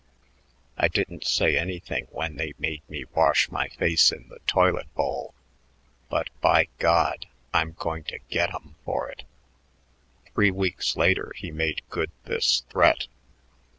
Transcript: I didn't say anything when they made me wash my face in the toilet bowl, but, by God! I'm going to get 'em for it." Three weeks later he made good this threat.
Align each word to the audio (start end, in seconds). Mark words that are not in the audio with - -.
I 0.79 0.87
didn't 0.87 1.25
say 1.27 1.55
anything 1.55 2.07
when 2.09 2.35
they 2.35 2.55
made 2.57 2.81
me 2.89 3.05
wash 3.13 3.51
my 3.51 3.67
face 3.67 4.11
in 4.11 4.29
the 4.29 4.39
toilet 4.47 4.91
bowl, 4.95 5.35
but, 6.09 6.29
by 6.41 6.69
God! 6.79 7.27
I'm 7.53 7.73
going 7.73 8.05
to 8.05 8.17
get 8.27 8.51
'em 8.51 8.73
for 8.83 9.09
it." 9.09 9.25
Three 10.33 10.49
weeks 10.49 10.97
later 10.97 11.31
he 11.35 11.51
made 11.51 11.83
good 11.91 12.09
this 12.23 12.61
threat. 12.71 13.05